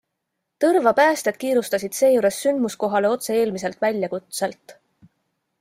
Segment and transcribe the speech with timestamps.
[0.63, 4.79] Tõrva päästjad kiirustasid seejuures sündmuskohale otse eelmiselt väljakutselt.